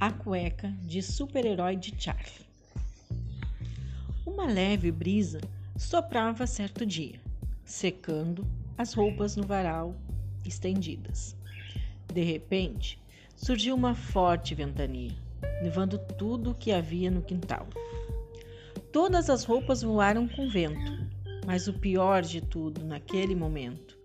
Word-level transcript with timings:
A 0.00 0.10
cueca 0.10 0.74
de 0.80 1.02
super-herói 1.02 1.76
de 1.76 1.94
Charlie. 1.94 2.46
Uma 4.24 4.46
leve 4.46 4.90
brisa 4.90 5.42
soprava 5.76 6.46
certo 6.46 6.86
dia, 6.86 7.20
secando 7.66 8.46
as 8.78 8.94
roupas 8.94 9.36
no 9.36 9.42
varal 9.42 9.94
estendidas. 10.42 11.36
De 12.10 12.22
repente, 12.22 12.98
surgiu 13.36 13.74
uma 13.74 13.94
forte 13.94 14.54
ventania, 14.54 15.14
levando 15.62 15.98
tudo 15.98 16.52
o 16.52 16.54
que 16.54 16.72
havia 16.72 17.10
no 17.10 17.20
quintal. 17.20 17.68
Todas 18.90 19.28
as 19.28 19.44
roupas 19.44 19.82
voaram 19.82 20.26
com 20.26 20.48
vento, 20.48 21.06
mas 21.44 21.68
o 21.68 21.74
pior 21.74 22.22
de 22.22 22.40
tudo 22.40 22.86
naquele 22.86 23.34
momento 23.34 23.98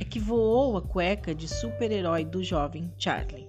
é 0.00 0.04
que 0.04 0.20
voou 0.20 0.76
a 0.76 0.82
cueca 0.82 1.34
de 1.34 1.48
super-herói 1.48 2.24
do 2.24 2.44
jovem 2.44 2.92
Charlie. 2.96 3.41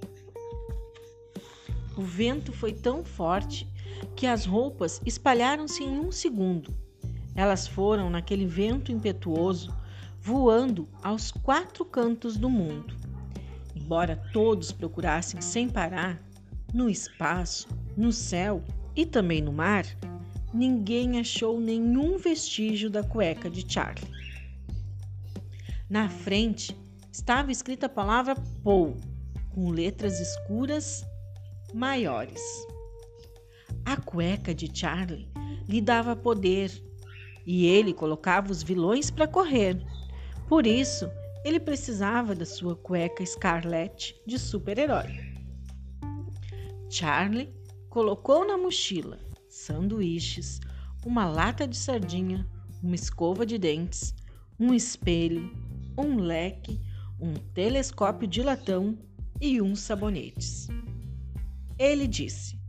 O 1.96 2.02
vento 2.02 2.52
foi 2.52 2.74
tão 2.74 3.04
forte 3.04 3.68
que 4.16 4.26
as 4.26 4.46
roupas 4.46 5.02
espalharam-se 5.06 5.84
em 5.84 6.00
um 6.00 6.12
segundo. 6.12 6.74
Elas 7.36 7.68
foram, 7.68 8.10
naquele 8.10 8.46
vento 8.46 8.92
impetuoso, 8.92 9.74
voando 10.20 10.88
aos 11.02 11.32
quatro 11.32 11.86
cantos 11.86 12.38
do 12.38 12.50
mundo. 12.50 12.96
Embora 13.76 14.22
todos 14.32 14.72
procurassem 14.72 15.42
sem 15.42 15.70
parar, 15.70 16.22
no 16.74 16.90
espaço, 16.90 17.68
no 17.96 18.12
céu 18.12 18.64
e 18.96 19.06
também 19.06 19.42
no 19.42 19.54
mar, 19.54 19.86
ninguém 20.54 21.20
achou 21.20 21.60
nenhum 21.60 22.18
vestígio 22.18 22.90
da 22.90 23.04
cueca 23.04 23.50
de 23.50 23.72
Charlie. 23.72 24.12
Na 25.90 26.10
frente 26.10 26.76
estava 27.12 27.52
escrita 27.52 27.86
a 27.86 27.90
palavra 27.90 28.36
Paul, 28.64 28.98
com 29.54 29.70
letras 29.70 30.20
escuras 30.20 31.06
maiores. 31.74 32.42
A 33.86 33.98
cueca 33.98 34.54
de 34.54 34.70
Charlie 34.74 35.30
lhe 35.68 35.82
dava 35.82 36.16
poder 36.16 36.72
e 37.46 37.66
ele 37.66 37.94
colocava 37.94 38.52
os 38.52 38.64
vilões 38.64 39.10
para 39.12 39.28
correr. 39.28 39.82
Por 40.48 40.66
isso, 40.66 41.10
ele 41.44 41.60
precisava 41.60 42.34
da 42.34 42.46
sua 42.46 42.76
cueca 42.76 43.26
Scarlet 43.26 44.16
de 44.26 44.40
super-herói. 44.40 45.34
Charlie 46.90 47.54
colocou 47.90 48.46
na 48.46 48.58
mochila 48.58 49.20
sanduíches, 49.50 50.60
uma 51.06 51.26
lata 51.26 51.68
de 51.68 51.78
sardinha, 51.78 52.48
uma 52.82 52.96
escova 52.96 53.46
de 53.46 53.58
dentes, 53.58 54.16
um 54.60 54.74
espelho, 54.74 55.52
um 55.98 56.18
leque, 56.18 56.82
um 57.20 57.34
telescópio 57.54 58.28
de 58.28 58.42
latão 58.42 58.98
e 59.40 59.62
uns 59.62 59.80
sabonetes. 59.80 60.68
Ele 61.78 62.08
disse: 62.08 62.60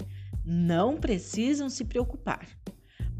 Não 0.44 0.96
precisam 0.96 1.68
se 1.68 1.84
preocupar. 1.84 2.46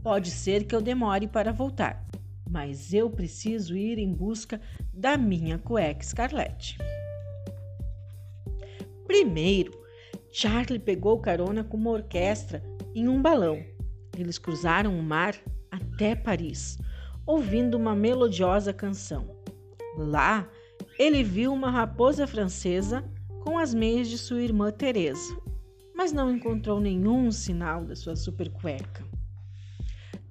Pode 0.03 0.31
ser 0.31 0.65
que 0.65 0.75
eu 0.75 0.81
demore 0.81 1.27
para 1.27 1.53
voltar, 1.53 2.07
mas 2.49 2.93
eu 2.93 3.11
preciso 3.11 3.77
ir 3.77 3.99
em 3.99 4.13
busca 4.13 4.61
da 4.93 5.17
minha 5.17 5.59
cueca 5.59 6.03
Scarlett. 6.03 6.77
Primeiro, 9.07 9.73
Charlie 10.31 10.79
pegou 10.79 11.21
carona 11.21 11.65
com 11.65 11.77
uma 11.77 11.91
orquestra 11.91 12.63
em 12.95 13.09
um 13.09 13.21
balão. 13.21 13.63
Eles 14.17 14.39
cruzaram 14.39 14.99
o 14.99 15.03
mar 15.03 15.35
até 15.71 16.15
Paris, 16.15 16.79
ouvindo 17.27 17.77
uma 17.77 17.95
melodiosa 17.95 18.73
canção. 18.73 19.37
Lá, 19.97 20.49
ele 20.99 21.23
viu 21.23 21.53
uma 21.53 21.71
raposa 21.71 22.27
francesa 22.27 23.05
com 23.43 23.59
as 23.59 23.75
meias 23.75 24.09
de 24.09 24.19
sua 24.19 24.43
irmã 24.43 24.71
Teresa 24.71 25.45
mas 25.95 26.13
não 26.13 26.35
encontrou 26.35 26.81
nenhum 26.81 27.31
sinal 27.31 27.85
da 27.85 27.95
sua 27.95 28.17
super 28.17 28.51
cueca. 28.51 29.05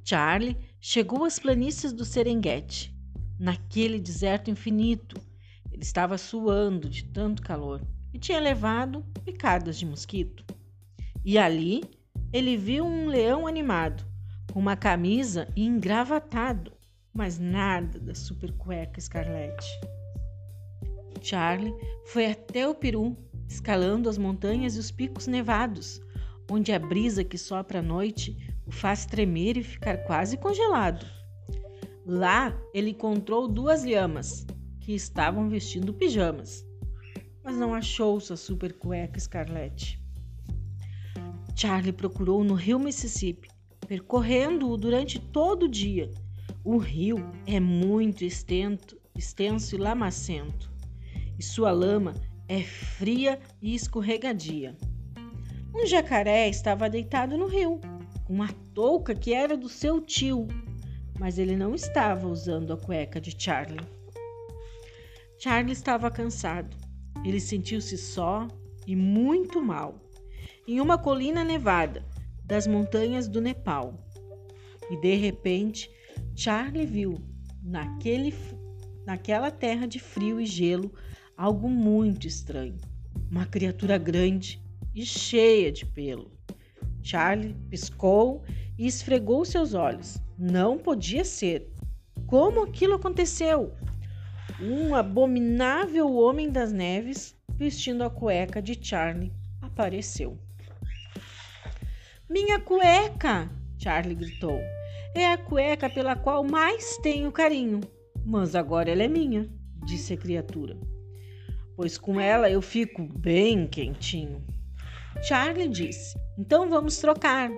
Charlie 0.03 0.57
chegou 0.81 1.23
às 1.23 1.39
planícies 1.39 1.93
do 1.93 2.03
Serengeti. 2.03 2.93
Naquele 3.39 3.99
deserto 3.99 4.51
infinito, 4.51 5.19
ele 5.71 5.81
estava 5.81 6.17
suando 6.17 6.89
de 6.89 7.05
tanto 7.05 7.41
calor 7.41 7.81
e 8.13 8.19
tinha 8.19 8.39
levado 8.39 9.03
picadas 9.23 9.77
de 9.77 9.85
mosquito. 9.85 10.45
E 11.25 11.37
ali 11.37 11.81
ele 12.31 12.57
viu 12.57 12.85
um 12.85 13.07
leão 13.07 13.47
animado, 13.47 14.05
com 14.51 14.59
uma 14.59 14.75
camisa 14.75 15.47
e 15.55 15.65
engravatado, 15.65 16.73
mas 17.13 17.39
nada 17.39 17.99
da 17.99 18.13
super 18.13 18.51
cueca 18.53 18.99
escarlate. 18.99 19.67
Charlie 21.21 21.73
foi 22.05 22.25
até 22.25 22.67
o 22.67 22.75
peru 22.75 23.17
escalando 23.53 24.09
as 24.09 24.17
montanhas 24.17 24.75
e 24.75 24.79
os 24.79 24.91
picos 24.91 25.27
nevados, 25.27 26.01
onde 26.49 26.71
a 26.71 26.79
brisa 26.79 27.23
que 27.23 27.37
sopra 27.37 27.79
à 27.79 27.81
noite 27.81 28.35
o 28.65 28.71
faz 28.71 29.05
tremer 29.05 29.57
e 29.57 29.63
ficar 29.63 29.97
quase 29.97 30.37
congelado. 30.37 31.05
Lá 32.05 32.57
ele 32.73 32.89
encontrou 32.89 33.47
duas 33.47 33.83
lhamas 33.83 34.45
que 34.79 34.93
estavam 34.93 35.47
vestindo 35.49 35.93
pijamas, 35.93 36.65
mas 37.43 37.55
não 37.55 37.73
achou 37.73 38.19
sua 38.19 38.35
super 38.35 38.73
cueca 38.73 39.19
Scarlett. 39.19 39.99
Charlie 41.55 41.93
procurou 41.93 42.43
no 42.43 42.55
rio 42.55 42.79
Mississippi, 42.79 43.47
percorrendo-o 43.87 44.75
durante 44.75 45.19
todo 45.19 45.63
o 45.63 45.69
dia. 45.69 46.11
O 46.63 46.77
rio 46.77 47.17
é 47.45 47.59
muito 47.59 48.25
extenso, 48.25 48.97
extenso 49.15 49.75
e 49.75 49.77
lamacento, 49.77 50.71
e 51.37 51.43
sua 51.43 51.71
lama 51.71 52.13
é 52.53 52.61
fria 52.61 53.39
e 53.59 53.73
escorregadia. 53.73 54.77
Um 55.73 55.87
jacaré 55.87 56.47
estava 56.47 56.87
deitado 56.87 57.35
no 57.35 57.47
rio, 57.47 57.81
com 58.25 58.33
uma 58.33 58.53
touca 58.75 59.15
que 59.15 59.33
era 59.33 59.57
do 59.57 59.67
seu 59.67 59.99
tio, 59.99 60.47
mas 61.19 61.39
ele 61.39 61.55
não 61.55 61.73
estava 61.73 62.27
usando 62.27 62.71
a 62.71 62.77
cueca 62.77 63.19
de 63.19 63.33
Charlie. 63.35 63.79
Charlie 65.39 65.73
estava 65.73 66.11
cansado. 66.11 66.77
Ele 67.25 67.39
sentiu-se 67.39 67.97
só 67.97 68.47
e 68.85 68.95
muito 68.95 69.59
mal, 69.59 69.99
em 70.67 70.79
uma 70.79 70.97
colina 70.97 71.43
nevada 71.43 72.05
das 72.45 72.67
montanhas 72.67 73.27
do 73.27 73.41
Nepal. 73.41 74.07
E 74.91 74.97
de 74.97 75.15
repente, 75.15 75.89
Charlie 76.35 76.85
viu 76.85 77.15
naquele, 77.63 78.31
naquela 79.07 79.49
terra 79.49 79.87
de 79.87 79.97
frio 79.97 80.39
e 80.39 80.45
gelo 80.45 80.93
algo 81.43 81.67
muito 81.67 82.25
estranho. 82.25 82.77
Uma 83.29 83.45
criatura 83.45 83.97
grande 83.97 84.63
e 84.95 85.05
cheia 85.05 85.73
de 85.73 85.85
pelo. 85.85 86.31
Charlie 87.01 87.53
piscou 87.69 88.45
e 88.77 88.87
esfregou 88.87 89.43
seus 89.43 89.73
olhos. 89.73 90.21
Não 90.39 90.77
podia 90.77 91.25
ser. 91.25 91.69
Como 92.27 92.63
aquilo 92.63 92.93
aconteceu? 92.93 93.73
Um 94.61 94.95
abominável 94.95 96.15
homem 96.15 96.49
das 96.49 96.71
neves, 96.71 97.35
vestindo 97.49 98.05
a 98.05 98.09
cueca 98.09 98.61
de 98.61 98.79
Charlie, 98.81 99.33
apareceu. 99.61 100.39
Minha 102.29 102.57
cueca! 102.57 103.51
Charlie 103.77 104.15
gritou. 104.15 104.61
É 105.13 105.33
a 105.33 105.37
cueca 105.37 105.89
pela 105.89 106.15
qual 106.15 106.41
mais 106.41 106.97
tenho 106.99 107.33
carinho. 107.33 107.81
Mas 108.25 108.55
agora 108.55 108.89
ela 108.89 109.03
é 109.03 109.09
minha, 109.09 109.49
disse 109.85 110.13
a 110.13 110.17
criatura 110.17 110.77
pois 111.75 111.97
com 111.97 112.19
ela 112.19 112.49
eu 112.49 112.61
fico 112.61 113.03
bem 113.03 113.67
quentinho. 113.67 114.43
Charlie 115.21 115.67
disse: 115.67 116.17
Então 116.37 116.69
vamos 116.69 116.97
trocar. 116.97 117.51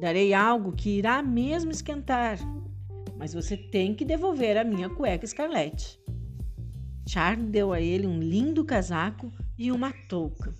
Darei 0.00 0.34
algo 0.34 0.72
que 0.72 0.98
irá 0.98 1.22
mesmo 1.22 1.70
esquentar, 1.70 2.38
mas 3.16 3.32
você 3.32 3.56
tem 3.56 3.94
que 3.94 4.04
devolver 4.04 4.56
a 4.56 4.64
minha 4.64 4.90
cueca 4.90 5.24
escarlate. 5.24 6.00
Charlie 7.06 7.48
deu 7.48 7.72
a 7.72 7.80
ele 7.80 8.06
um 8.06 8.18
lindo 8.18 8.64
casaco 8.64 9.32
e 9.56 9.70
uma 9.70 9.92
touca. 10.08 10.52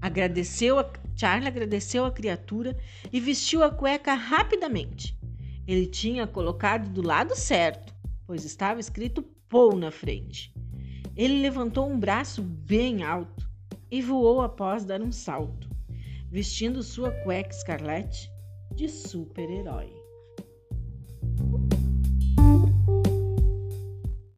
Agradeceu 0.00 0.78
a... 0.78 0.92
Charlie 1.14 1.46
agradeceu 1.46 2.04
a 2.04 2.10
criatura 2.10 2.76
e 3.12 3.20
vestiu 3.20 3.62
a 3.62 3.70
cueca 3.70 4.14
rapidamente. 4.14 5.16
Ele 5.66 5.86
tinha 5.86 6.26
colocado 6.26 6.88
do 6.88 7.06
lado 7.06 7.36
certo, 7.36 7.94
pois 8.26 8.44
estava 8.44 8.80
escrito 8.80 9.22
Paul 9.48 9.76
na 9.76 9.90
frente. 9.90 10.51
Ele 11.16 11.40
levantou 11.40 11.88
um 11.88 11.98
braço 11.98 12.42
bem 12.42 13.02
alto 13.02 13.48
e 13.90 14.00
voou 14.00 14.40
após 14.40 14.84
dar 14.84 15.02
um 15.02 15.12
salto, 15.12 15.68
vestindo 16.30 16.82
sua 16.82 17.10
cueca 17.10 17.50
escarlate 17.50 18.30
de 18.74 18.88
super-herói. 18.88 20.01